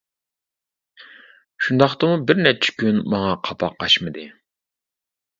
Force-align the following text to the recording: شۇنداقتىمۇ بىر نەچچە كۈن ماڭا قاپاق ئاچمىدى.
شۇنداقتىمۇ 1.65 2.15
بىر 2.31 2.41
نەچچە 2.45 2.73
كۈن 2.83 2.97
ماڭا 3.15 3.35
قاپاق 3.49 3.85
ئاچمىدى. 3.87 4.25